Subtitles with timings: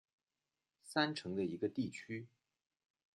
[0.81, 2.25] 三城的一个地区。